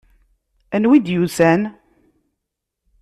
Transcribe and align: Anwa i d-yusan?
Anwa 0.75 0.93
i 0.97 0.99
d-yusan? 1.05 1.61